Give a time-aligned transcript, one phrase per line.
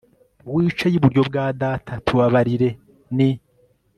[0.53, 2.69] wicaye iburyo bwa data tubabarire,
[3.15, 3.29] ni